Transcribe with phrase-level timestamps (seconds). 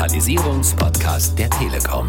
[0.00, 2.06] Digitalisierungspodcast der Telekom.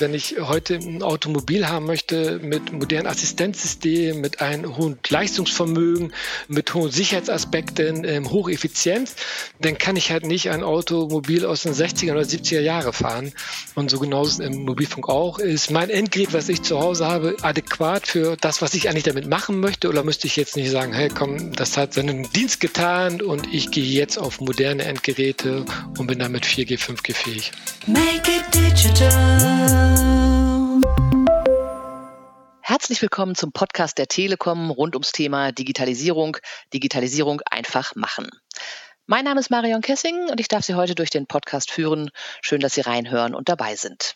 [0.00, 6.12] Wenn ich heute ein Automobil haben möchte mit modernen Assistenzsystemen, mit einem hohen Leistungsvermögen,
[6.48, 9.16] mit hohen Sicherheitsaspekten, ähm, Hocheffizienz,
[9.60, 13.32] dann kann ich halt nicht ein Automobil aus den 60er oder 70er Jahre fahren.
[13.74, 15.38] Und so genauso im Mobilfunk auch.
[15.38, 19.28] Ist mein Endgerät, was ich zu Hause habe, adäquat für das, was ich eigentlich damit
[19.28, 19.88] machen möchte?
[19.88, 23.70] Oder müsste ich jetzt nicht sagen, hey, komm, das hat seinen Dienst getan und ich
[23.70, 25.64] gehe jetzt auf moderne Endgeräte
[25.98, 27.52] und bin damit 4G, 5G fähig?
[27.86, 29.87] Make it digital.
[32.88, 36.36] Herzlich willkommen zum Podcast der Telekom rund ums Thema Digitalisierung.
[36.72, 38.28] Digitalisierung einfach machen.
[39.06, 42.10] Mein Name ist Marion Kessing und ich darf Sie heute durch den Podcast führen.
[42.42, 44.14] Schön, dass Sie reinhören und dabei sind.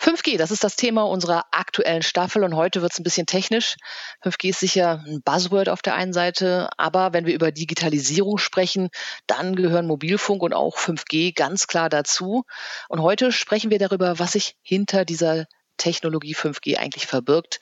[0.00, 3.76] 5G, das ist das Thema unserer aktuellen Staffel und heute wird es ein bisschen technisch.
[4.24, 8.88] 5G ist sicher ein Buzzword auf der einen Seite, aber wenn wir über Digitalisierung sprechen,
[9.26, 12.44] dann gehören Mobilfunk und auch 5G ganz klar dazu.
[12.88, 15.46] Und heute sprechen wir darüber, was sich hinter dieser
[15.76, 17.60] Technologie 5G eigentlich verbirgt.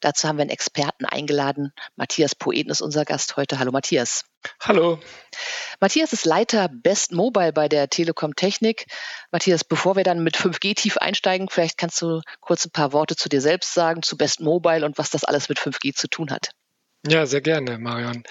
[0.00, 1.72] Dazu haben wir einen Experten eingeladen.
[1.96, 3.58] Matthias Poeten ist unser Gast heute.
[3.58, 4.24] Hallo Matthias.
[4.60, 4.98] Hallo.
[5.80, 8.86] Matthias ist Leiter Best Mobile bei der Telekom Technik.
[9.30, 13.16] Matthias, bevor wir dann mit 5G tief einsteigen, vielleicht kannst du kurz ein paar Worte
[13.16, 16.30] zu dir selbst sagen, zu Best Mobile und was das alles mit 5G zu tun
[16.30, 16.50] hat.
[17.06, 18.24] Ja, sehr gerne, Marion.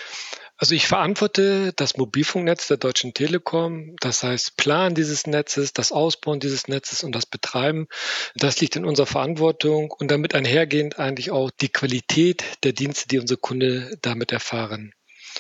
[0.64, 6.40] Also ich verantworte das Mobilfunknetz der Deutschen Telekom, das heißt Plan dieses Netzes, das Ausbauen
[6.40, 7.90] dieses Netzes und das Betreiben.
[8.34, 13.20] Das liegt in unserer Verantwortung und damit einhergehend eigentlich auch die Qualität der Dienste, die
[13.20, 14.94] unsere Kunden damit erfahren.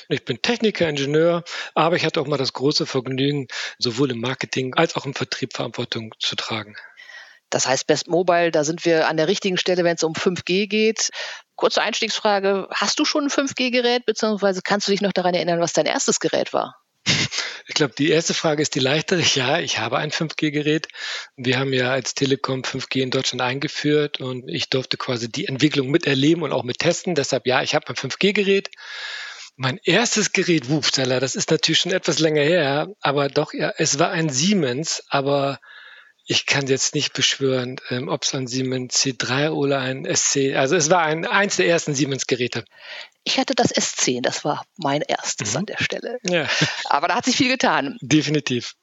[0.09, 3.47] Ich bin Techniker, Ingenieur, aber ich hatte auch mal das große Vergnügen,
[3.79, 6.75] sowohl im Marketing als auch im Vertrieb Verantwortung zu tragen.
[7.53, 10.67] Das heißt, Best Mobile, da sind wir an der richtigen Stelle, wenn es um 5G
[10.67, 11.09] geht.
[11.55, 15.73] Kurze Einstiegsfrage, hast du schon ein 5G-Gerät, beziehungsweise kannst du dich noch daran erinnern, was
[15.73, 16.75] dein erstes Gerät war?
[17.65, 19.21] Ich glaube, die erste Frage ist die leichtere.
[19.35, 20.87] Ja, ich habe ein 5G-Gerät.
[21.37, 25.89] Wir haben ja als Telekom 5G in Deutschland eingeführt und ich durfte quasi die Entwicklung
[25.89, 27.15] miterleben und auch mit testen.
[27.15, 28.69] Deshalb ja, ich habe ein 5G-Gerät.
[29.55, 33.99] Mein erstes Gerät, Wupsala, das ist natürlich schon etwas länger her, aber doch, ja, es
[33.99, 35.59] war ein Siemens, aber
[36.25, 40.75] ich kann jetzt nicht beschwören, ähm, ob es ein Siemens C3 oder ein SC, also
[40.75, 42.63] es war ein, eins der ersten Siemens-Geräte.
[43.23, 45.59] Ich hatte das S10, das war mein erstes mhm.
[45.59, 46.19] an der Stelle.
[46.23, 46.47] Ja.
[46.85, 47.97] Aber da hat sich viel getan.
[48.01, 48.73] Definitiv.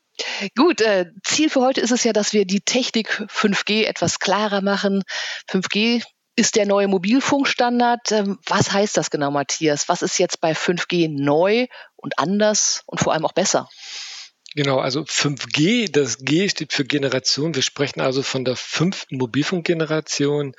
[0.55, 4.61] Gut, äh, Ziel für heute ist es ja, dass wir die Technik 5G etwas klarer
[4.61, 5.03] machen.
[5.49, 6.03] 5G
[6.37, 8.13] ist der neue Mobilfunkstandard.
[8.13, 9.89] Ähm, was heißt das genau, Matthias?
[9.89, 13.69] Was ist jetzt bei 5G neu und anders und vor allem auch besser?
[14.57, 17.55] Genau, also 5G, das G steht für Generation.
[17.55, 20.57] Wir sprechen also von der fünften Mobilfunkgeneration.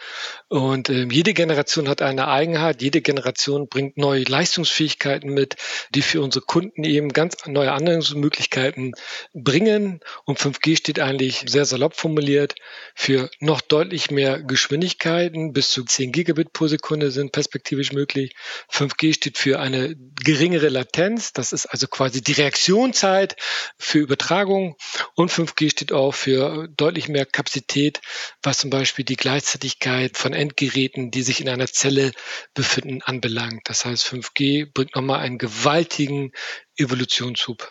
[0.48, 2.82] Und äh, jede Generation hat eine Eigenheit.
[2.82, 5.58] Jede Generation bringt neue Leistungsfähigkeiten mit,
[5.94, 8.94] die für unsere Kunden eben ganz neue Anwendungsmöglichkeiten
[9.34, 10.00] bringen.
[10.24, 12.56] Und 5G steht eigentlich sehr salopp formuliert
[12.96, 15.52] für noch deutlich mehr Geschwindigkeiten.
[15.52, 18.36] Bis zu 10 Gigabit pro Sekunde sind perspektivisch möglich.
[18.72, 21.34] 5G steht für eine geringere Latenz.
[21.34, 23.36] Das ist also quasi die Reaktionszeit
[23.82, 24.76] für Übertragung
[25.16, 28.02] und 5G steht auch für deutlich mehr Kapazität,
[28.44, 32.12] was zum Beispiel die Gleichzeitigkeit von Endgeräten, die sich in einer Zelle
[32.54, 33.62] befinden, anbelangt.
[33.66, 36.32] Das heißt, 5G bringt nochmal einen gewaltigen
[36.78, 37.68] Evolutionshub.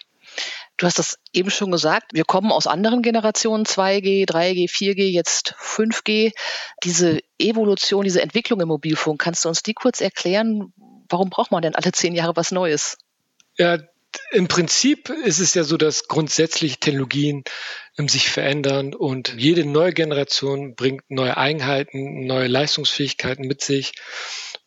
[0.77, 2.13] Du hast das eben schon gesagt.
[2.15, 6.33] Wir kommen aus anderen Generationen, 2G, 3G, 4G, jetzt 5G.
[6.83, 10.73] Diese Evolution, diese Entwicklung im Mobilfunk, kannst du uns die kurz erklären?
[11.09, 12.97] Warum braucht man denn alle zehn Jahre was Neues?
[13.59, 13.79] Ja,
[14.33, 17.45] im Prinzip ist es ja so, dass grundsätzlich Technologien
[17.97, 23.93] sich verändern und jede neue Generation bringt neue Eigenheiten, neue Leistungsfähigkeiten mit sich.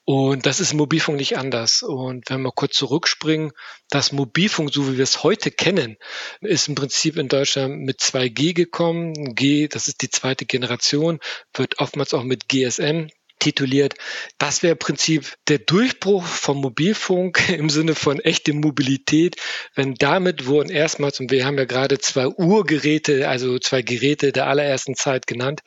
[0.05, 1.81] Und das ist im Mobilfunk nicht anders.
[1.81, 3.51] Und wenn wir kurz zurückspringen,
[3.89, 5.97] das Mobilfunk, so wie wir es heute kennen,
[6.41, 9.33] ist im Prinzip in Deutschland mit 2G gekommen.
[9.33, 11.19] G, das ist die zweite Generation,
[11.53, 13.07] wird oftmals auch mit GSM
[13.43, 13.95] tituliert.
[14.37, 19.35] Das wäre im Prinzip der Durchbruch vom Mobilfunk im Sinne von echte Mobilität,
[19.75, 24.47] wenn damit wurden erstmals, und wir haben ja gerade zwei Urgeräte, also zwei Geräte der
[24.47, 25.61] allerersten Zeit genannt,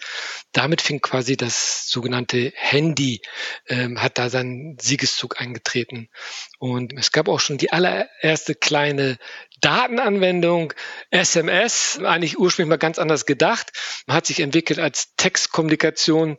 [0.52, 3.20] damit fing quasi das sogenannte Handy,
[3.68, 6.08] ähm, hat da seinen Siegeszug eingetreten.
[6.58, 9.18] Und es gab auch schon die allererste kleine
[9.66, 10.72] Datenanwendung,
[11.10, 13.72] SMS, eigentlich ursprünglich mal ganz anders gedacht,
[14.06, 16.36] hat sich entwickelt als Textkommunikation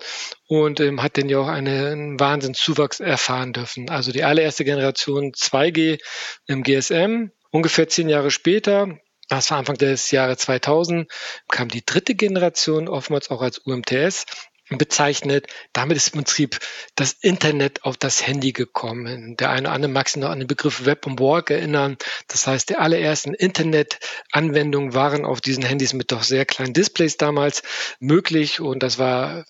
[0.47, 3.89] und ähm, hat dann ja auch einen Wahnsinnszuwachs erfahren dürfen.
[3.89, 5.99] Also die allererste Generation 2G
[6.45, 8.97] im GSM, ungefähr zehn Jahre später,
[9.27, 11.11] das war Anfang des Jahres 2000,
[11.49, 14.25] kam die dritte Generation, oftmals auch als UMTS,
[14.69, 15.47] bezeichnet.
[15.73, 16.59] Damit ist im Prinzip
[16.95, 19.37] das Internet auf das Handy gekommen.
[19.37, 21.97] Der eine oder andere mag sich noch an den Begriff Web und Walk erinnern.
[22.27, 27.63] Das heißt, die allerersten Internet-Anwendungen waren auf diesen Handys mit doch sehr kleinen Displays damals
[27.99, 29.45] möglich und das war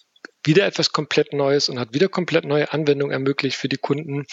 [0.47, 4.25] wieder etwas komplett Neues und hat wieder komplett neue Anwendungen ermöglicht für die Kunden.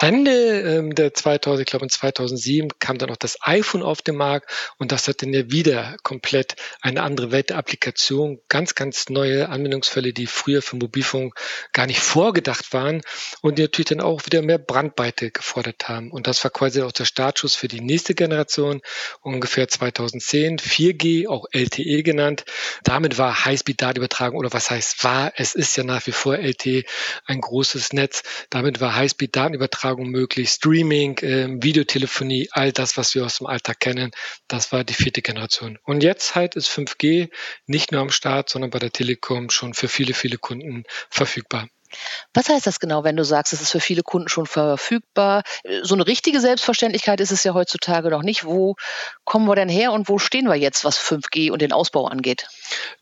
[0.00, 4.16] Ende ähm, der 2000, ich glaube in 2007 kam dann auch das iPhone auf den
[4.16, 9.08] Markt und das hat dann ja wieder komplett eine andere Welt der Applikation, ganz, ganz
[9.08, 11.34] neue Anwendungsfälle, die früher für Mobilfunk
[11.72, 13.00] gar nicht vorgedacht waren
[13.40, 16.10] und die natürlich dann auch wieder mehr Brandweite gefordert haben.
[16.10, 18.82] Und das war quasi auch der Startschuss für die nächste Generation,
[19.22, 22.44] ungefähr 2010, 4G, auch LTE genannt.
[22.82, 26.84] Damit war Highspeed-Datenübertragung oder was heißt war, es ist ja nach wie vor LTE
[27.26, 28.22] ein großes Netz.
[28.48, 34.12] Damit war Highspeed-Datenübertragung möglich, Streaming, äh, Videotelefonie, all das, was wir aus dem Alltag kennen.
[34.48, 35.78] Das war die vierte Generation.
[35.84, 37.28] Und jetzt halt ist 5G
[37.66, 41.68] nicht nur am Start, sondern bei der Telekom schon für viele, viele Kunden verfügbar.
[42.32, 45.42] Was heißt das genau, wenn du sagst, es ist für viele Kunden schon verfügbar?
[45.82, 48.44] So eine richtige Selbstverständlichkeit ist es ja heutzutage noch nicht.
[48.44, 48.76] Wo
[49.24, 52.46] kommen wir denn her und wo stehen wir jetzt, was 5G und den Ausbau angeht?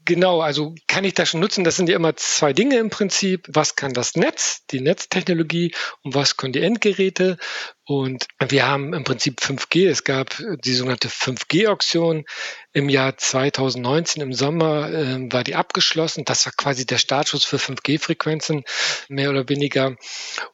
[0.04, 1.64] Genau, also kann ich das schon nutzen?
[1.64, 3.48] Das sind ja immer zwei Dinge im Prinzip.
[3.48, 7.38] Was kann das Netz, die Netztechnologie und was können die Endgeräte?
[7.84, 9.88] Und wir haben im Prinzip 5G.
[9.88, 12.24] Es gab die sogenannte 5G-Auktion
[12.72, 16.24] im Jahr 2019 im Sommer äh, war die abgeschlossen.
[16.24, 18.62] Das war quasi der Startschuss für 5G-Frequenzen,
[19.08, 19.96] mehr oder weniger.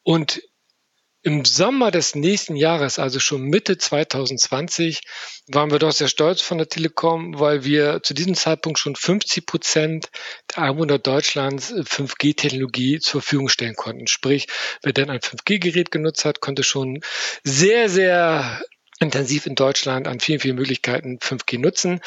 [0.03, 0.43] Und
[1.29, 5.03] im Sommer des nächsten Jahres, also schon Mitte 2020,
[5.49, 9.45] waren wir doch sehr stolz von der Telekom, weil wir zu diesem Zeitpunkt schon 50
[9.45, 10.09] Prozent
[10.51, 14.07] der Einwohner Deutschlands 5G-Technologie zur Verfügung stellen konnten.
[14.07, 14.47] Sprich,
[14.83, 17.01] wer denn ein 5G-Gerät genutzt hat, konnte schon
[17.45, 18.63] sehr, sehr
[18.99, 22.01] intensiv in Deutschland an vielen, vielen Möglichkeiten 5G nutzen.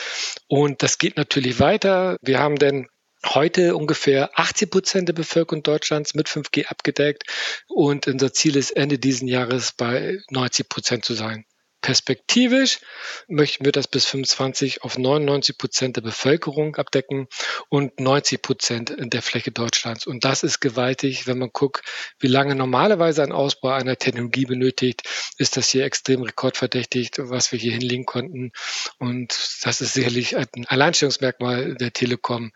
[0.47, 2.17] Und das geht natürlich weiter.
[2.23, 2.87] Wir haben denn
[3.25, 7.23] heute ungefähr 80 Prozent der Bevölkerung Deutschlands mit 5G abgedeckt
[7.67, 11.45] und unser Ziel ist Ende diesen Jahres bei 90 Prozent zu sein.
[11.81, 12.79] Perspektivisch
[13.27, 17.27] möchten wir das bis 25 auf 99 Prozent der Bevölkerung abdecken
[17.69, 20.05] und 90 Prozent der Fläche Deutschlands.
[20.05, 21.25] Und das ist gewaltig.
[21.25, 21.83] Wenn man guckt,
[22.19, 25.03] wie lange normalerweise ein Ausbau einer Technologie benötigt,
[25.37, 28.51] ist das hier extrem rekordverdächtig, was wir hier hinlegen konnten.
[28.99, 32.51] Und das ist sicherlich ein Alleinstellungsmerkmal der Telekom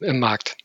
[0.00, 0.56] im Markt.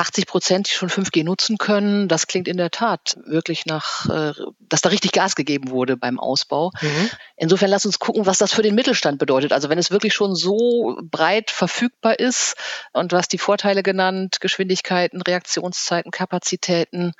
[0.00, 2.08] 80 Prozent, die schon 5G nutzen können.
[2.08, 6.18] Das klingt in der Tat wirklich nach, äh, dass da richtig Gas gegeben wurde beim
[6.18, 6.72] Ausbau.
[6.80, 7.10] Mhm.
[7.36, 9.52] Insofern lass uns gucken, was das für den Mittelstand bedeutet.
[9.52, 12.54] Also wenn es wirklich schon so breit verfügbar ist
[12.92, 17.12] und hast die Vorteile genannt, Geschwindigkeiten, Reaktionszeiten, Kapazitäten.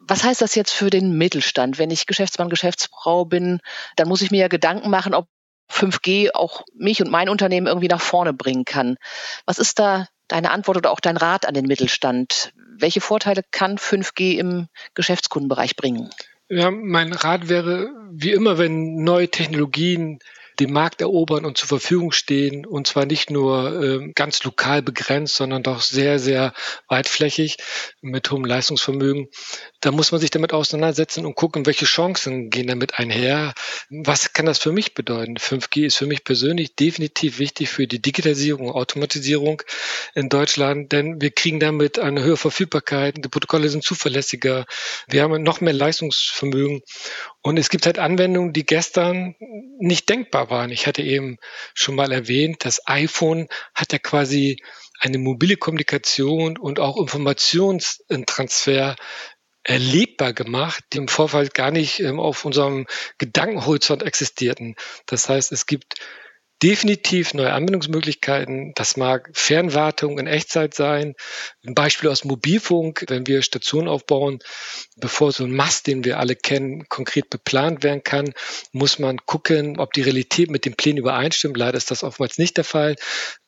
[0.00, 1.78] Was heißt das jetzt für den Mittelstand?
[1.78, 3.60] Wenn ich Geschäftsmann, Geschäftsfrau bin,
[3.96, 5.28] dann muss ich mir ja Gedanken machen, ob
[5.70, 8.96] 5G auch mich und mein Unternehmen irgendwie nach vorne bringen kann.
[9.46, 12.52] Was ist da deine Antwort oder auch dein Rat an den Mittelstand?
[12.78, 16.08] Welche Vorteile kann 5G im Geschäftskundenbereich bringen?
[16.48, 20.18] Ja, mein Rat wäre, wie immer, wenn neue Technologien
[20.60, 25.36] den Markt erobern und zur Verfügung stehen und zwar nicht nur äh, ganz lokal begrenzt,
[25.36, 26.52] sondern doch sehr, sehr
[26.88, 27.56] weitflächig
[28.00, 29.28] mit hohem Leistungsvermögen.
[29.80, 33.54] Da muss man sich damit auseinandersetzen und gucken, welche Chancen gehen damit einher.
[33.90, 35.36] Was kann das für mich bedeuten?
[35.36, 39.62] 5G ist für mich persönlich definitiv wichtig für die Digitalisierung und Automatisierung
[40.14, 43.16] in Deutschland, denn wir kriegen damit eine höhere Verfügbarkeit.
[43.16, 44.66] Die Protokolle sind zuverlässiger.
[45.08, 46.82] Wir haben noch mehr Leistungsvermögen
[47.42, 49.34] und es gibt halt Anwendungen, die gestern
[49.78, 50.70] nicht denkbar waren.
[50.70, 51.38] Ich hatte eben
[51.74, 54.62] schon mal erwähnt, das iPhone hat ja quasi
[55.00, 58.94] eine mobile Kommunikation und auch Informationstransfer
[59.64, 62.86] erlebbar gemacht, die im Vorfall gar nicht ähm, auf unserem
[63.18, 64.76] Gedankenhorizont existierten.
[65.06, 65.94] Das heißt, es gibt
[66.62, 68.72] definitiv neue Anwendungsmöglichkeiten.
[68.74, 71.14] Das mag Fernwartung in Echtzeit sein.
[71.66, 74.38] Ein Beispiel aus Mobilfunk, wenn wir Stationen aufbauen,
[74.96, 78.32] bevor so ein Mast, den wir alle kennen, konkret beplant werden kann,
[78.70, 81.56] muss man gucken, ob die Realität mit den Plänen übereinstimmt.
[81.56, 82.94] Leider ist das oftmals nicht der Fall.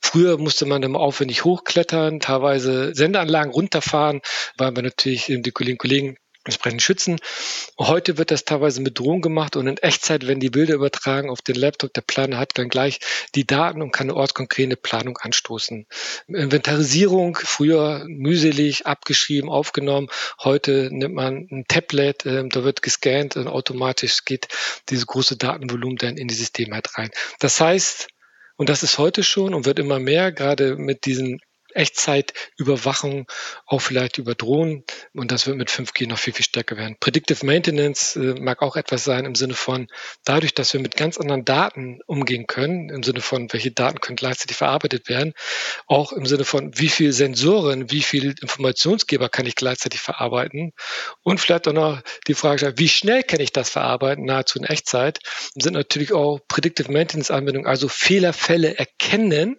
[0.01, 4.23] Früher musste man immer aufwendig hochklettern, teilweise Sendeanlagen runterfahren,
[4.59, 7.19] weil wir natürlich die Kolleginnen und Kollegen entsprechend schützen.
[7.79, 11.43] Heute wird das teilweise mit Drohnen gemacht und in Echtzeit werden die Bilder übertragen auf
[11.43, 11.93] den Laptop.
[11.95, 13.01] Der Planer hat dann gleich
[13.35, 15.87] die Daten und kann eine ortskonkrete Planung anstoßen.
[16.29, 20.09] Inventarisierung, früher mühselig, abgeschrieben, aufgenommen.
[20.43, 24.49] Heute nimmt man ein Tablet, äh, da wird gescannt und automatisch geht
[24.91, 27.11] diese große Datenvolumen dann in die Systeme halt rein.
[27.41, 28.09] Das heißt,
[28.57, 31.41] und das ist heute schon und wird immer mehr, gerade mit diesen
[31.75, 33.27] Echtzeitüberwachung,
[33.67, 34.85] auch vielleicht über Drohnen.
[35.15, 36.97] Und das wird mit 5G noch viel, viel stärker werden.
[37.01, 39.89] Predictive Maintenance äh, mag auch etwas sein im Sinne von,
[40.25, 44.17] dadurch, dass wir mit ganz anderen Daten umgehen können, im Sinne von, welche Daten können
[44.17, 45.35] gleichzeitig verarbeitet werden,
[45.87, 50.73] auch im Sinne von, wie viel Sensoren, wie viel Informationsgeber kann ich gleichzeitig verarbeiten
[51.23, 55.19] und vielleicht auch noch die Frage, wie schnell kann ich das verarbeiten, nahezu in Echtzeit,
[55.55, 59.59] sind natürlich auch Predictive Maintenance Anwendungen, also Fehlerfälle erkennen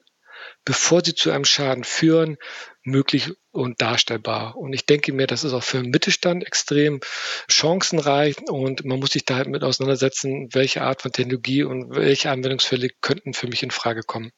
[0.65, 2.38] bevor sie zu einem Schaden führen,
[2.84, 4.57] möglich und darstellbar.
[4.57, 7.00] Und ich denke mir, das ist auch für den Mittelstand extrem
[7.48, 12.29] chancenreich und man muss sich da halt mit auseinandersetzen, welche Art von Technologie und welche
[12.31, 14.31] Anwendungsfälle könnten für mich in Frage kommen.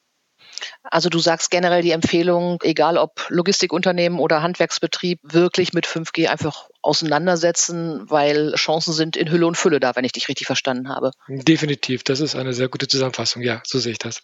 [0.83, 6.69] Also du sagst generell die Empfehlung, egal ob Logistikunternehmen oder Handwerksbetrieb, wirklich mit 5G einfach
[6.81, 11.11] auseinandersetzen, weil Chancen sind in Hülle und Fülle da, wenn ich dich richtig verstanden habe.
[11.27, 13.41] Definitiv, das ist eine sehr gute Zusammenfassung.
[13.41, 14.23] Ja, so sehe ich das.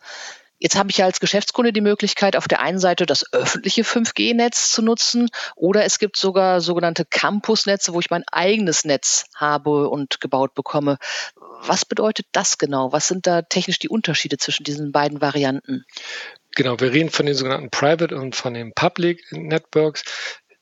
[0.63, 4.71] Jetzt habe ich ja als Geschäftskunde die Möglichkeit, auf der einen Seite das öffentliche 5G-Netz
[4.71, 5.27] zu nutzen
[5.57, 10.99] oder es gibt sogar sogenannte Campusnetze, wo ich mein eigenes Netz habe und gebaut bekomme.
[11.35, 12.93] Was bedeutet das genau?
[12.93, 15.83] Was sind da technisch die Unterschiede zwischen diesen beiden Varianten?
[16.55, 20.05] Genau, wir reden von den sogenannten Private und von den Public Networks.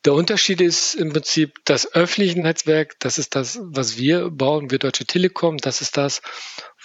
[0.03, 4.79] Der Unterschied ist im Prinzip das öffentliche Netzwerk, das ist das, was wir bauen, wir
[4.79, 6.23] Deutsche Telekom, das ist das,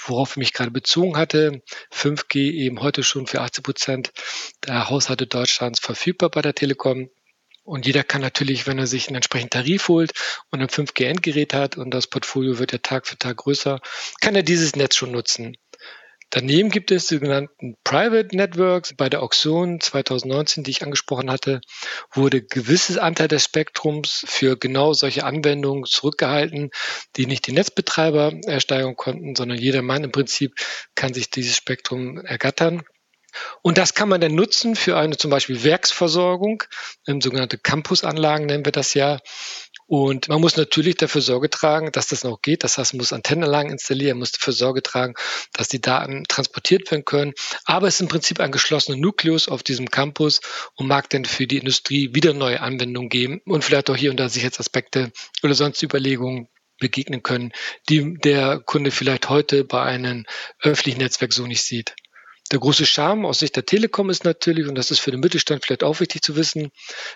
[0.05, 1.63] worauf ich mich gerade bezogen hatte.
[1.95, 4.13] 5G eben heute schon für 80 Prozent
[4.67, 7.09] der Haushalte Deutschlands verfügbar bei der Telekom.
[7.65, 10.13] Und jeder kann natürlich, wenn er sich einen entsprechenden Tarif holt
[10.51, 13.81] und ein 5G-Endgerät hat und das Portfolio wird ja Tag für Tag größer,
[14.21, 15.57] kann er dieses Netz schon nutzen.
[16.31, 18.95] Daneben gibt es sogenannten Private Networks.
[18.95, 21.61] Bei der Auktion 2019, die ich angesprochen hatte,
[22.13, 26.71] wurde gewisses Anteil des Spektrums für genau solche Anwendungen zurückgehalten,
[27.17, 30.55] die nicht die Netzbetreiber ersteigern konnten, sondern jeder Mann im Prinzip
[30.95, 32.83] kann sich dieses Spektrum ergattern.
[33.63, 36.63] Und das kann man dann nutzen für eine zum Beispiel Werksversorgung,
[37.07, 39.19] sogenannte Campusanlagen nennen wir das ja.
[39.89, 42.65] Und man muss natürlich dafür Sorge tragen, dass das noch geht.
[42.65, 45.15] Das heißt, man muss Antennenanlagen installieren, muss dafür Sorge tragen,
[45.53, 47.35] dass die Daten transportiert werden können.
[47.65, 50.41] Aber es ist im Prinzip ein geschlossener Nukleus auf diesem Campus
[50.75, 54.19] und mag dann für die Industrie wieder neue Anwendungen geben und vielleicht auch hier und
[54.19, 55.13] da Sicherheitsaspekte
[55.45, 57.53] oder sonst Überlegungen begegnen können,
[57.89, 60.27] die der Kunde vielleicht heute bei einem
[60.61, 61.95] öffentlichen Netzwerk so nicht sieht.
[62.53, 65.65] Der große Charme aus Sicht der Telekom ist natürlich, und das ist für den Mittelstand
[65.65, 66.71] vielleicht auch wichtig zu wissen,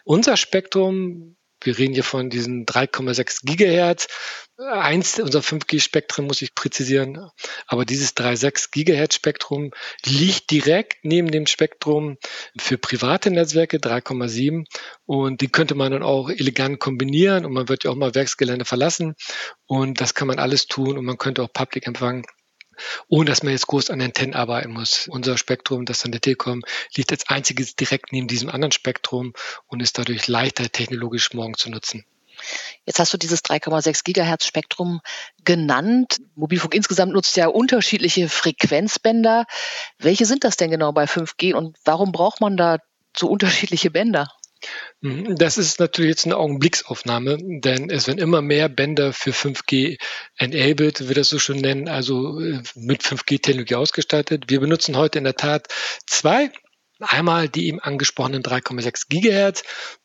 [0.05, 4.09] unser Spektrum wir reden hier von diesen 3,6 Gigahertz.
[4.57, 7.31] Eins unserer 5G-Spektren muss ich präzisieren,
[7.67, 9.71] aber dieses 3,6 Gigahertz-Spektrum
[10.05, 12.19] liegt direkt neben dem Spektrum
[12.59, 14.65] für private Netzwerke 3,7
[15.07, 18.65] und die könnte man dann auch elegant kombinieren und man wird ja auch mal Werksgelände
[18.65, 19.15] verlassen
[19.67, 22.25] und das kann man alles tun und man könnte auch Public empfangen
[23.09, 25.09] ohne dass man jetzt groß an Antennen arbeiten muss.
[25.09, 26.63] Unser Spektrum, das an der Telekom,
[26.95, 29.33] liegt als einziges direkt neben diesem anderen Spektrum
[29.67, 32.05] und ist dadurch leichter technologisch morgen zu nutzen.
[32.87, 35.01] Jetzt hast du dieses 3,6 Gigahertz Spektrum
[35.45, 36.19] genannt.
[36.35, 39.47] Mobilfunk insgesamt nutzt ja unterschiedliche Frequenzbänder.
[39.99, 42.79] Welche sind das denn genau bei 5G und warum braucht man da
[43.17, 44.29] so unterschiedliche Bänder?
[45.01, 49.99] Mhm, das ist natürlich jetzt eine Augenblicksaufnahme, denn es werden immer mehr Bänder für 5G
[50.37, 54.45] enabled, wir das so schon nennen, also äh, mit 5G-Technologie ausgestattet.
[54.49, 55.69] Wir benutzen heute in der Tat
[56.07, 56.51] zwei.
[57.03, 59.63] Einmal die eben angesprochenen 3,6 Gigahertz.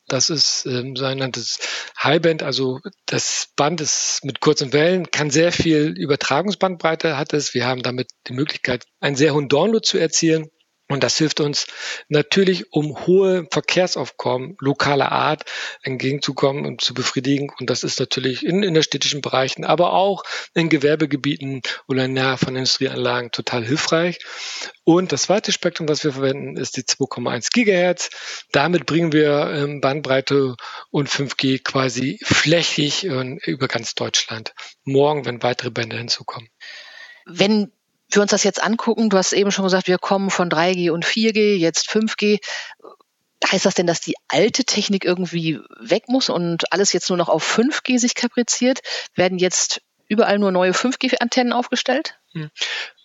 [0.07, 1.59] Das ist ähm, sogenanntes
[2.01, 7.53] Highband, also das Band ist mit kurzen Wellen, kann sehr viel Übertragungsbandbreite hat es.
[7.53, 10.49] Wir haben damit die Möglichkeit, einen sehr hohen Download zu erzielen.
[10.87, 11.65] Und das hilft uns
[12.09, 15.43] natürlich, um hohe Verkehrsaufkommen lokaler Art
[15.81, 17.51] entgegenzukommen und zu befriedigen.
[17.59, 20.23] Und das ist natürlich in innerstädtischen Bereichen, aber auch
[20.53, 24.19] in Gewerbegebieten oder nahe von Industrieanlagen total hilfreich.
[24.83, 28.45] Und das zweite Spektrum, was wir verwenden, ist die 2,1 Gigahertz.
[28.51, 30.55] Damit bringen wir ähm, Bandbreite
[30.91, 34.53] und 5G quasi flächig über ganz Deutschland.
[34.83, 36.49] Morgen, wenn weitere Bänder hinzukommen.
[37.25, 37.71] Wenn
[38.09, 41.05] wir uns das jetzt angucken, du hast eben schon gesagt, wir kommen von 3G und
[41.05, 42.39] 4G, jetzt 5G.
[43.51, 47.29] Heißt das denn, dass die alte Technik irgendwie weg muss und alles jetzt nur noch
[47.29, 48.79] auf 5G sich kapriziert?
[49.15, 52.17] Werden jetzt überall nur neue 5G-Antennen aufgestellt?
[52.33, 52.49] Hm.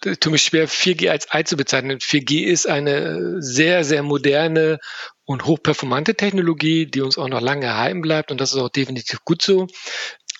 [0.02, 1.98] Tut mich schwer, 4G als einzubezeichnen.
[1.98, 4.78] 4G ist eine sehr, sehr moderne
[5.24, 9.24] und hochperformante Technologie, die uns auch noch lange erhalten bleibt und das ist auch definitiv
[9.24, 9.68] gut so.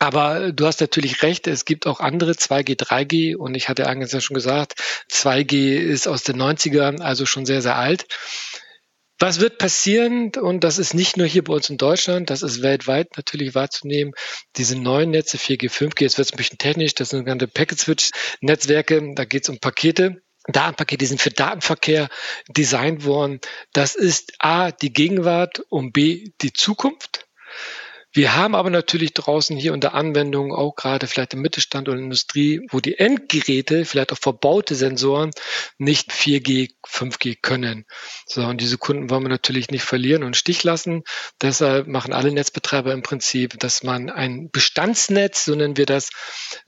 [0.00, 4.11] Aber du hast natürlich recht, es gibt auch andere 2G, 3G und ich hatte eigentlich
[4.11, 4.80] ja schon gesagt,
[5.11, 8.07] 2G ist aus den 90ern, also schon sehr, sehr alt.
[9.19, 10.33] Was wird passieren?
[10.40, 14.14] Und das ist nicht nur hier bei uns in Deutschland, das ist weltweit natürlich wahrzunehmen.
[14.57, 17.78] Diese neuen Netze 4G, 5G, jetzt wird es ein bisschen technisch, das sind sogenannte Packet
[17.78, 22.09] Switch Netzwerke, da geht es um Pakete Datenpakete, sind für Datenverkehr
[22.49, 23.40] designt worden.
[23.75, 27.26] Das ist A, die Gegenwart und B, die Zukunft.
[28.12, 32.60] Wir haben aber natürlich draußen hier unter Anwendungen auch gerade vielleicht im Mittelstand oder Industrie,
[32.70, 35.30] wo die Endgeräte, vielleicht auch verbaute Sensoren,
[35.78, 37.84] nicht 4G, 5G können.
[38.26, 41.04] So, und diese Kunden wollen wir natürlich nicht verlieren und Stich lassen.
[41.40, 46.10] Deshalb machen alle Netzbetreiber im Prinzip, dass man ein Bestandsnetz, so nennen wir das,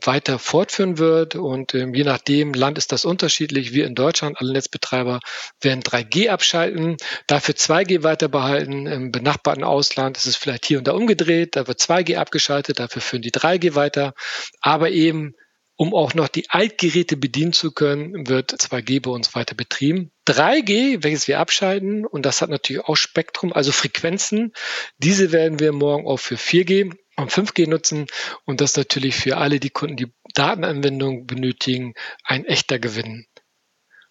[0.01, 1.35] weiter fortführen wird.
[1.35, 3.73] Und ähm, je nachdem, Land ist das unterschiedlich.
[3.73, 5.19] Wir in Deutschland, alle Netzbetreiber
[5.61, 8.87] werden 3G abschalten, dafür 2G weiter behalten.
[8.87, 12.79] Im benachbarten Ausland ist es vielleicht hier und da umgedreht umgedreht, da wird 2G abgeschaltet,
[12.79, 14.15] dafür führen die 3G weiter.
[14.61, 15.35] Aber eben,
[15.77, 20.13] um auch noch die Altgeräte bedienen zu können, wird 2G bei uns weiter betrieben.
[20.29, 24.53] 3G, welches wir abschalten, und das hat natürlich auch Spektrum, also Frequenzen,
[24.99, 28.07] diese werden wir morgen auch für 4G und 5G nutzen
[28.45, 33.27] und das natürlich für alle die Kunden, die Datenanwendung benötigen, ein echter Gewinn.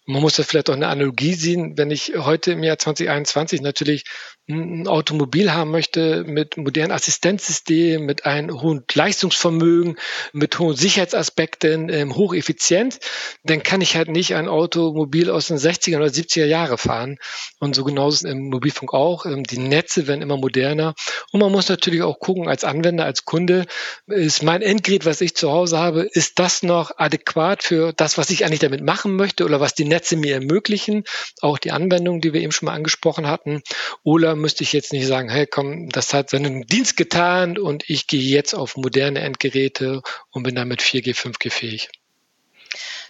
[0.06, 4.04] Man muss da vielleicht auch eine Analogie sehen, wenn ich heute im Jahr 2021 natürlich
[4.48, 9.96] ein Automobil haben möchte mit modernen Assistenzsystemen, mit einem hohen Leistungsvermögen,
[10.32, 12.98] mit hohen Sicherheitsaspekten, ähm, hocheffizient,
[13.44, 17.18] dann kann ich halt nicht ein Automobil aus den 60er oder 70er Jahre fahren.
[17.60, 19.26] Und so genauso im Mobilfunk auch.
[19.26, 20.94] Ähm, die Netze werden immer moderner.
[21.30, 23.66] Und man muss natürlich auch gucken, als Anwender, als Kunde,
[24.06, 28.30] ist mein Endgerät, was ich zu Hause habe, ist das noch adäquat für das, was
[28.30, 31.04] ich eigentlich damit machen möchte oder was die Netze mir ermöglichen?
[31.42, 33.62] Auch die Anwendung, die wir eben schon mal angesprochen hatten.
[34.02, 38.06] Oder müsste ich jetzt nicht sagen, hey komm, das hat seinen Dienst getan und ich
[38.06, 41.90] gehe jetzt auf moderne Endgeräte und bin damit 4G, 5G fähig.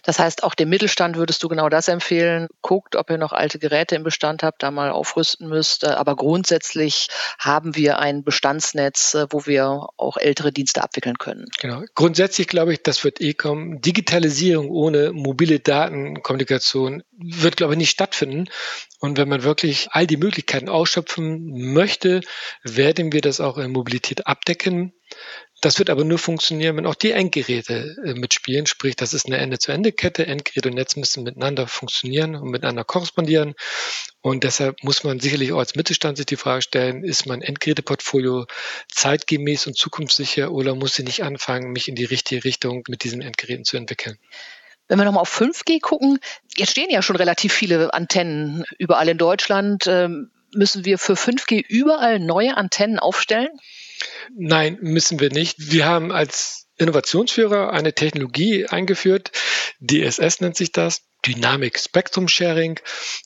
[0.03, 2.47] Das heißt, auch dem Mittelstand würdest du genau das empfehlen.
[2.61, 5.85] Guckt, ob ihr noch alte Geräte im Bestand habt, da mal aufrüsten müsst.
[5.85, 7.07] Aber grundsätzlich
[7.39, 11.45] haben wir ein Bestandsnetz, äh, wo wir auch ältere Dienste abwickeln können.
[11.59, 11.83] Genau.
[11.95, 13.81] Grundsätzlich glaube ich, das wird eh kommen.
[13.81, 18.49] Digitalisierung ohne mobile Datenkommunikation wird, glaube ich, nicht stattfinden.
[18.99, 22.21] Und wenn man wirklich all die Möglichkeiten ausschöpfen möchte,
[22.63, 24.93] werden wir das auch in Mobilität abdecken.
[25.63, 28.65] Das wird aber nur funktionieren, wenn auch die Endgeräte äh, mitspielen.
[28.65, 30.27] Sprich, das ist eine Ende-zu-Ende-Kette.
[30.27, 33.55] Endgerät und Netz müssen miteinander funktionieren und miteinander korrespondieren.
[34.19, 38.45] Und deshalb muss man sicherlich auch als Mittelstand sich die Frage stellen, ist mein Endgeräteportfolio
[38.93, 43.21] zeitgemäß und zukunftssicher oder muss ich nicht anfangen, mich in die richtige Richtung mit diesen
[43.21, 44.17] Endgeräten zu entwickeln?
[44.89, 46.19] Wenn wir nochmal auf 5G gucken,
[46.57, 49.87] jetzt stehen ja schon relativ viele Antennen überall in Deutschland.
[49.87, 53.61] Ähm, müssen wir für 5G überall neue Antennen aufstellen?
[54.37, 55.71] Nein, müssen wir nicht.
[55.71, 59.31] Wir haben als Innovationsführer eine Technologie eingeführt.
[59.79, 61.01] DSS nennt sich das.
[61.25, 62.79] Dynamic Spectrum Sharing.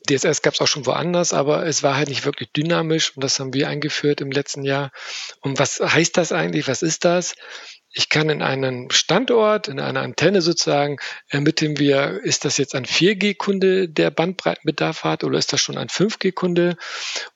[0.08, 3.40] DSS gab es auch schon woanders, aber es war halt nicht wirklich dynamisch und das
[3.40, 4.92] haben wir eingeführt im letzten Jahr.
[5.42, 6.68] Und was heißt das eigentlich?
[6.68, 7.34] Was ist das?
[7.94, 10.98] Ich kann in einem Standort, in einer Antenne sozusagen
[11.30, 15.88] ermitteln wir, ist das jetzt ein 4G-Kunde, der Bandbreitenbedarf hat oder ist das schon ein
[15.88, 16.76] 5G-Kunde?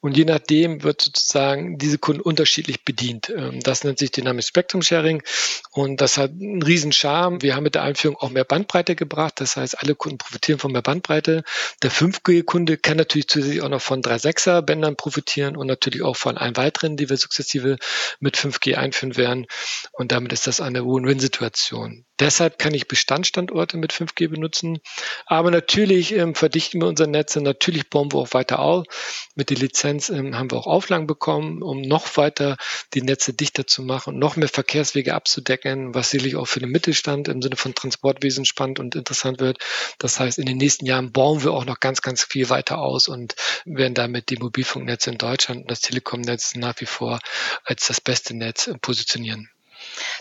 [0.02, 3.30] Und je nachdem wird sozusagen diese Kunden unterschiedlich bedient.
[3.30, 5.24] Ähm, das nennt sich Dynamic Spectrum Sharing
[5.72, 7.42] und das hat einen riesen Charme.
[7.42, 9.36] Wir haben mit der Einführung auch mehr Bandbreite gebracht.
[9.38, 11.44] Das heißt, alle Kunden profitieren von mehr Bandbreite.
[11.82, 16.38] Der 5G-Kunde kann natürlich zusätzlich auch noch von 3.6er Bändern profitieren und natürlich auch von
[16.38, 17.78] allen weiteren, die wir sukzessive
[18.20, 19.48] mit 5G einführen werden.
[19.94, 22.04] Und damit ist ist das eine Win-Win-Situation.
[22.20, 24.80] Deshalb kann ich Bestandsstandorte mit 5G benutzen.
[25.26, 27.40] Aber natürlich ähm, verdichten wir unsere Netze.
[27.40, 28.86] Natürlich bauen wir auch weiter auf.
[29.34, 32.58] Mit der Lizenz ähm, haben wir auch Auflagen bekommen, um noch weiter
[32.94, 37.30] die Netze dichter zu machen, noch mehr Verkehrswege abzudecken, was sicherlich auch für den Mittelstand
[37.30, 39.60] im Sinne von Transportwesen spannend und interessant wird.
[40.00, 43.08] Das heißt, in den nächsten Jahren bauen wir auch noch ganz, ganz viel weiter aus
[43.08, 47.20] und werden damit die Mobilfunknetze in Deutschland und das Telekomnetz nach wie vor
[47.64, 49.50] als das beste Netz positionieren.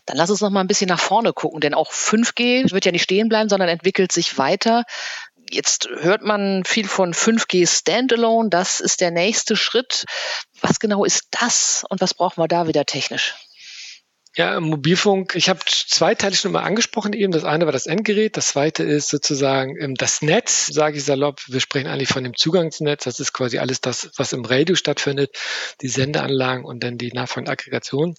[0.06, 2.92] Dann lass uns noch mal ein bisschen nach vorne gucken, denn auch 5G wird ja
[2.92, 4.84] nicht stehen bleiben, sondern entwickelt sich weiter.
[5.50, 8.50] Jetzt hört man viel von 5G Standalone.
[8.50, 10.04] Das ist der nächste Schritt.
[10.60, 13.34] Was genau ist das und was brauchen wir da wieder technisch?
[14.36, 17.32] Ja, Mobilfunk, ich habe zwei Teile schon mal angesprochen eben.
[17.32, 21.40] Das eine war das Endgerät, das zweite ist sozusagen ähm, das Netz, sage ich salopp.
[21.48, 23.04] Wir sprechen eigentlich von dem Zugangsnetz.
[23.04, 25.36] Das ist quasi alles das, was im Radio stattfindet,
[25.80, 28.14] die Sendeanlagen und dann die nachfolgende Aggregation.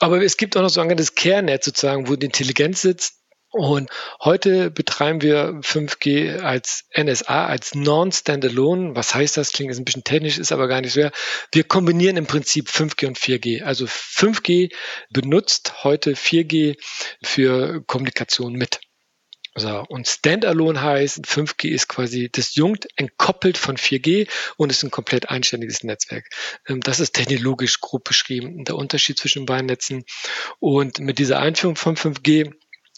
[0.00, 3.19] Aber es gibt auch noch so ein das Care-Netz sozusagen, wo die Intelligenz sitzt.
[3.52, 3.90] Und
[4.22, 8.94] heute betreiben wir 5G als NSA, als Non-Standalone.
[8.94, 9.50] Was heißt das?
[9.50, 11.10] Klingt jetzt ein bisschen technisch, ist aber gar nicht schwer.
[11.52, 13.62] Wir kombinieren im Prinzip 5G und 4G.
[13.64, 14.72] Also 5G
[15.10, 16.76] benutzt heute 4G
[17.24, 18.80] für Kommunikation mit.
[19.56, 25.28] So, und Standalone heißt, 5G ist quasi disjunkt, entkoppelt von 4G und ist ein komplett
[25.28, 26.28] einständiges Netzwerk.
[26.68, 30.04] Ähm, das ist technologisch grob beschrieben, der Unterschied zwischen beiden Netzen.
[30.60, 32.52] Und mit dieser Einführung von 5G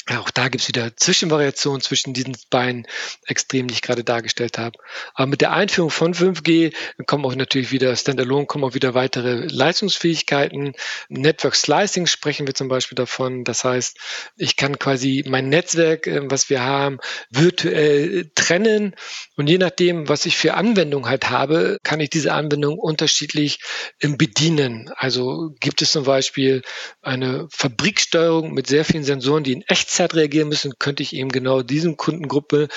[0.08, 2.86] auch da gibt es wieder Zwischenvariationen zwischen diesen beiden
[3.26, 4.78] Extremen, die ich gerade dargestellt habe.
[5.14, 6.74] Aber mit der Einführung von 5G
[7.06, 10.74] kommen auch natürlich wieder Standalone, kommen auch wieder weitere Leistungsfähigkeiten.
[11.08, 13.44] Network Slicing sprechen wir zum Beispiel davon.
[13.44, 13.96] Das heißt,
[14.36, 16.98] ich kann quasi mein Netzwerk, äh, was wir haben,
[17.30, 18.96] virtuell trennen.
[19.36, 23.60] Und je nachdem, was ich für Anwendung halt habe, kann ich diese Anwendung unterschiedlich
[24.00, 24.90] ähm, bedienen.
[24.96, 26.62] Also gibt es zum Beispiel
[27.02, 31.28] eine Fabriksteuerung mit sehr vielen Sensoren, die in echt Echtzeit reagieren müssen, könnte ich eben
[31.28, 32.68] genau diesem Kundengruppe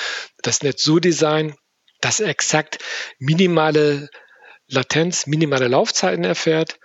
[0.42, 1.56] das Netz so designen,
[2.02, 2.80] dass er exakt
[3.20, 4.10] minimale
[4.68, 6.78] Latenz, minimale Laufzeiten erfährt.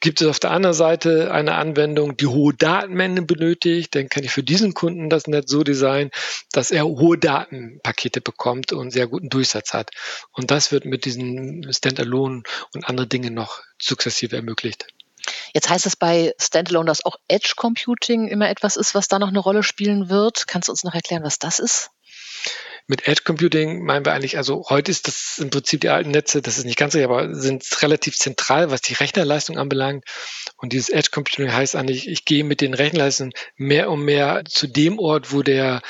[0.00, 4.32] Gibt es auf der anderen Seite eine Anwendung, die hohe Datenmengen benötigt, dann kann ich
[4.32, 6.10] für diesen Kunden das Netz so designen,
[6.50, 9.90] dass er hohe Datenpakete bekommt und sehr guten Durchsatz hat.
[10.32, 12.42] Und das wird mit diesen Standalone
[12.74, 14.88] und andere Dinge noch sukzessive ermöglicht.
[15.54, 19.28] Jetzt heißt es bei Standalone, dass auch Edge Computing immer etwas ist, was da noch
[19.28, 20.46] eine Rolle spielen wird.
[20.46, 21.90] Kannst du uns noch erklären, was das ist?
[22.90, 26.40] Mit Edge Computing meinen wir eigentlich, also heute ist das im Prinzip die alten Netze,
[26.40, 30.04] das ist nicht ganz so, aber sind relativ zentral, was die Rechnerleistung anbelangt.
[30.56, 34.66] Und dieses Edge Computing heißt eigentlich, ich gehe mit den Rechenleistungen mehr und mehr zu
[34.66, 35.82] dem Ort, wo der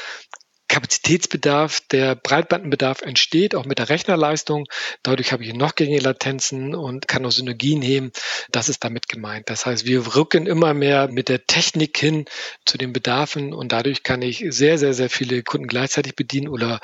[0.68, 4.66] Kapazitätsbedarf, der Breitbandenbedarf entsteht, auch mit der Rechnerleistung.
[5.02, 8.12] Dadurch habe ich noch geringe Latenzen und kann auch Synergien heben.
[8.50, 9.48] Das ist damit gemeint.
[9.50, 12.26] Das heißt, wir rücken immer mehr mit der Technik hin
[12.66, 16.80] zu den Bedarfen und dadurch kann ich sehr, sehr, sehr viele Kunden gleichzeitig bedienen oder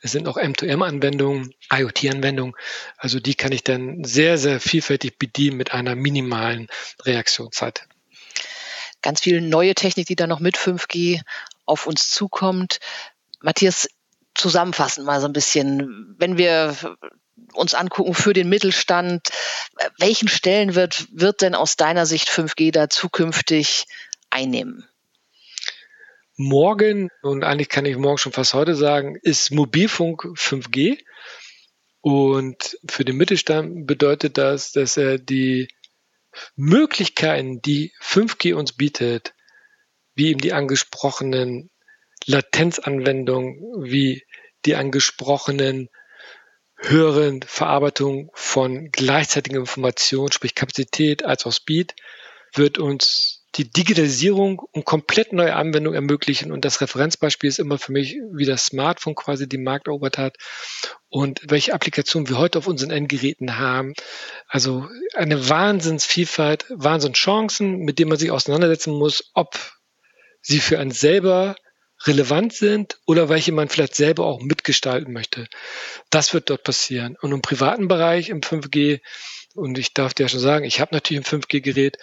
[0.00, 2.54] es sind auch M2M-Anwendungen, IoT-Anwendungen.
[2.96, 6.68] Also die kann ich dann sehr, sehr vielfältig bedienen mit einer minimalen
[7.04, 7.88] Reaktionszeit.
[9.02, 11.20] Ganz viel neue Technik, die da noch mit 5G
[11.66, 12.78] auf uns zukommt.
[13.40, 13.88] Matthias,
[14.34, 16.76] zusammenfassen mal so ein bisschen, wenn wir
[17.54, 19.28] uns angucken für den Mittelstand,
[19.98, 23.86] welchen Stellenwert wird denn aus deiner Sicht 5G da zukünftig
[24.30, 24.88] einnehmen?
[26.36, 30.98] Morgen, und eigentlich kann ich morgen schon fast heute sagen, ist Mobilfunk 5G.
[32.00, 35.66] Und für den Mittelstand bedeutet das, dass er die
[36.54, 39.34] Möglichkeiten, die 5G uns bietet,
[40.14, 41.70] wie eben die angesprochenen
[42.26, 44.24] Latenzanwendungen wie
[44.64, 45.88] die angesprochenen
[46.76, 51.94] höheren Verarbeitung von gleichzeitigen Informationen, sprich Kapazität als auch Speed,
[52.54, 56.52] wird uns die Digitalisierung und komplett neue Anwendungen ermöglichen.
[56.52, 60.36] Und das Referenzbeispiel ist immer für mich, wie das Smartphone quasi die Markt erobert hat
[61.08, 63.94] und welche Applikationen wir heute auf unseren Endgeräten haben.
[64.46, 69.58] Also eine Wahnsinnsvielfalt, Wahnsinnschancen, mit denen man sich auseinandersetzen muss, ob
[70.40, 71.56] sie für einen selber
[72.06, 75.48] relevant sind oder welche man vielleicht selber auch mitgestalten möchte.
[76.10, 77.16] Das wird dort passieren.
[77.20, 79.00] Und im privaten Bereich im 5G
[79.54, 81.98] und ich darf dir ja schon sagen, ich habe natürlich ein 5G-Gerät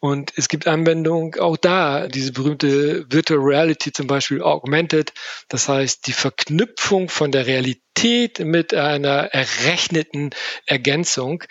[0.00, 5.12] und es gibt Anwendungen auch da, diese berühmte Virtual Reality zum Beispiel Augmented,
[5.48, 7.82] das heißt die Verknüpfung von der Realität
[8.40, 10.30] mit einer errechneten
[10.66, 11.44] Ergänzung.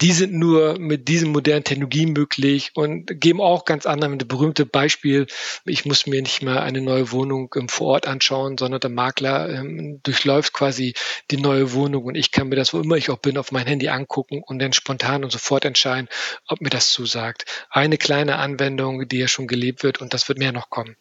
[0.00, 4.64] Die sind nur mit diesen modernen Technologien möglich und geben auch ganz andere, das berühmte
[4.64, 5.26] Beispiel,
[5.66, 10.00] ich muss mir nicht mal eine neue Wohnung im Vorort anschauen, sondern der Makler ähm,
[10.02, 10.94] durchläuft quasi
[11.30, 13.66] die neue Wohnung und ich kann mir das, wo immer ich auch bin, auf mein
[13.66, 16.08] Handy angucken und dann spontan und sofort entscheiden,
[16.46, 17.44] ob mir das zusagt.
[17.68, 20.96] Eine kleine Anwendung, die ja schon gelebt wird und das wird mehr noch kommen.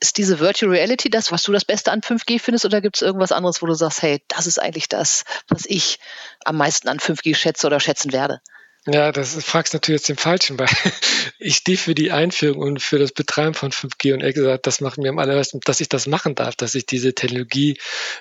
[0.00, 3.02] Ist diese Virtual Reality das, was du das Beste an 5G findest, oder gibt es
[3.02, 5.98] irgendwas anderes, wo du sagst, hey, das ist eigentlich das, was ich
[6.44, 8.40] am meisten an 5G schätze oder schätzen werde?
[8.86, 10.66] Ja, das fragst natürlich jetzt den Falschen, weil
[11.38, 14.80] ich stehe für die Einführung und für das Betreiben von 5G und ehrlich gesagt, das
[14.80, 17.76] macht mir am allerbesten, dass ich das machen darf, dass ich diese Technologie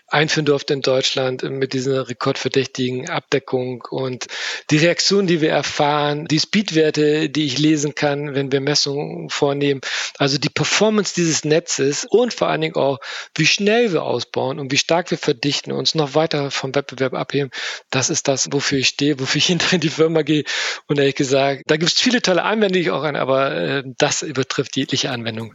[0.08, 4.28] einführen durfte in Deutschland mit dieser rekordverdächtigen Abdeckung und
[4.70, 9.80] die Reaktion, die wir erfahren, die Speedwerte, die ich lesen kann, wenn wir Messungen vornehmen,
[10.18, 13.00] also die Performance dieses Netzes und vor allen Dingen auch,
[13.34, 17.50] wie schnell wir ausbauen und wie stark wir verdichten, uns noch weiter vom Wettbewerb abheben,
[17.92, 20.44] das ist das, wofür ich stehe, wofür ich hinter in die Firma gehe
[20.88, 23.84] und ehrlich gesagt, da gibt es viele tolle Anwendungen, die ich auch an, aber äh,
[23.98, 25.54] das übertrifft jegliche Anwendung.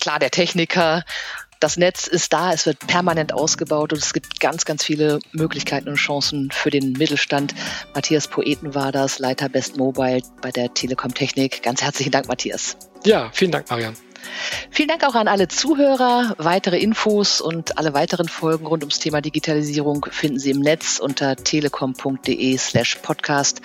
[0.00, 1.04] Klar, der Techniker,
[1.60, 5.88] das Netz ist da, es wird permanent ausgebaut und es gibt ganz, ganz viele Möglichkeiten
[5.90, 7.54] und Chancen für den Mittelstand.
[7.94, 11.62] Matthias Poeten war das, Leiter Best Mobile bei der Telekom Technik.
[11.62, 12.78] Ganz herzlichen Dank, Matthias.
[13.04, 13.94] Ja, vielen Dank, Marian.
[14.70, 16.34] Vielen Dank auch an alle Zuhörer.
[16.38, 21.36] Weitere Infos und alle weiteren Folgen rund ums Thema Digitalisierung finden Sie im Netz unter
[21.36, 23.60] telekom.de slash podcast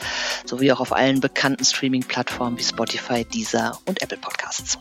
[0.45, 4.77] sowie auch auf allen bekannten Streaming-Plattformen wie Spotify, Deezer und Apple Podcasts.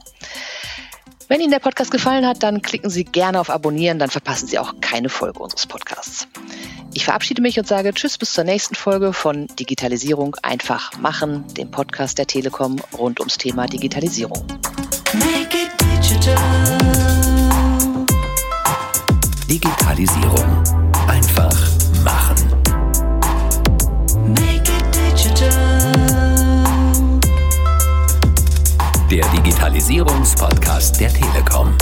[1.26, 4.58] Wenn Ihnen der Podcast gefallen hat, dann klicken Sie gerne auf Abonnieren, dann verpassen Sie
[4.58, 6.28] auch keine Folge unseres Podcasts.
[6.92, 11.70] Ich verabschiede mich und sage Tschüss bis zur nächsten Folge von Digitalisierung einfach machen, dem
[11.70, 14.46] Podcast der Telekom rund ums Thema Digitalisierung.
[19.54, 20.64] Digitalisierung.
[21.06, 21.56] Einfach
[22.02, 22.34] machen.
[24.26, 25.94] Make it digital.
[29.08, 31.72] Der Digitalisierungspodcast der Telekom.